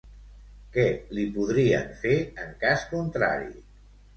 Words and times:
Què 0.77 0.85
li 1.17 1.25
podrien 1.35 1.93
fer, 2.01 2.17
en 2.47 2.59
cas 2.65 2.87
contrari? 2.95 3.55